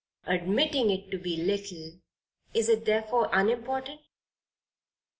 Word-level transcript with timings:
Admitting 0.25 0.89
it 0.89 1.11
to 1.11 1.19
be 1.19 1.37
little, 1.37 1.91
is 2.55 2.69
it 2.69 2.85
therefore 2.85 3.29
unimportant? 3.31 4.01